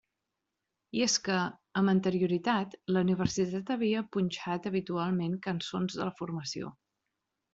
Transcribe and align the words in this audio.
I 0.99 1.01
és 1.07 1.17
que, 1.27 1.35
amb 1.81 1.91
anterioritat, 1.93 2.71
la 2.95 3.03
universitat 3.07 3.69
havia 3.77 4.03
punxat 4.17 4.67
habitualment 4.71 5.39
cançons 5.49 5.99
de 6.01 6.09
la 6.09 6.17
formació. 6.23 6.73